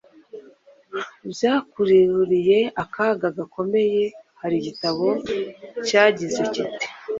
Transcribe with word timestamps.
byabakururiye 1.31 2.59
akaga 2.83 3.27
gakomeye 3.37 4.03
Hari 4.41 4.55
igitabo 4.61 5.07
cyagize 5.87 6.41
kiti“ 6.53 6.87